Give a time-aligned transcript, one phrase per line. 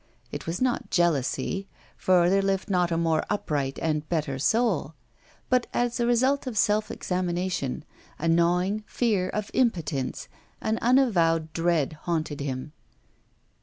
[0.31, 4.95] It was not jealousy, for there lived not a more upright and better soul;
[5.47, 7.85] but as a result of self examination,
[8.17, 10.27] a gnawing fear of impotence,
[10.59, 12.73] an unavowed dread haunted him.